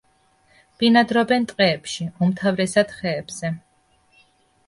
ბინადრობენ 0.83 1.43
ტყეებში, 1.51 2.07
უმთავრესად 2.27 2.93
ხეებზე. 3.01 3.51